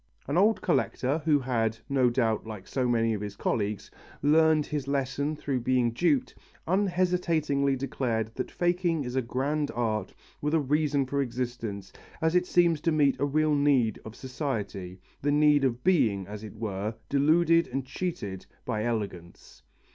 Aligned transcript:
An 0.27 0.35
old 0.35 0.63
collector 0.63 1.19
who 1.25 1.39
had, 1.41 1.77
no 1.87 2.09
doubt 2.09 2.47
like 2.47 2.65
so 2.67 2.87
many 2.87 3.13
of 3.13 3.21
his 3.21 3.35
colleagues, 3.35 3.91
learned 4.23 4.65
his 4.65 4.87
lesson 4.87 5.35
through 5.35 5.59
being 5.59 5.91
duped, 5.91 6.33
unhesitatingly 6.65 7.75
declared 7.75 8.33
that 8.33 8.49
faking 8.49 9.03
is 9.03 9.15
a 9.15 9.21
grand 9.21 9.69
art 9.75 10.15
with 10.41 10.55
a 10.55 10.59
reason 10.59 11.05
for 11.05 11.21
existence 11.21 11.93
as 12.19 12.33
it 12.33 12.47
seems 12.47 12.81
to 12.81 12.91
meet 12.91 13.19
a 13.19 13.25
real 13.25 13.53
need 13.53 13.99
of 14.03 14.15
society, 14.15 14.99
the 15.21 15.31
need 15.31 15.63
of 15.63 15.83
being, 15.83 16.25
as 16.25 16.43
it 16.43 16.55
were, 16.55 16.95
deluded 17.07 17.67
and 17.67 17.85
cheated 17.85 18.47
by 18.65 18.83
elegance. 18.83 19.61